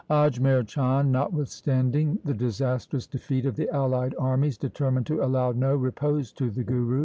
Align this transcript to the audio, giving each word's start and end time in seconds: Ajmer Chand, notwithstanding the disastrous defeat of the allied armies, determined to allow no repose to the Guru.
Ajmer 0.09 0.65
Chand, 0.65 1.11
notwithstanding 1.11 2.17
the 2.25 2.33
disastrous 2.33 3.05
defeat 3.05 3.45
of 3.45 3.55
the 3.55 3.69
allied 3.69 4.15
armies, 4.17 4.57
determined 4.57 5.05
to 5.05 5.21
allow 5.23 5.51
no 5.51 5.75
repose 5.75 6.31
to 6.31 6.49
the 6.49 6.63
Guru. 6.63 6.99